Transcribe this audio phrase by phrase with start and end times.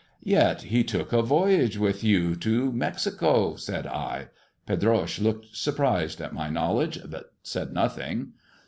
[0.35, 4.29] "Yet he took a voyage with you to Mexico 1" said I.
[4.65, 8.31] Pedroche looked surprised at my knowledge, but said nothing.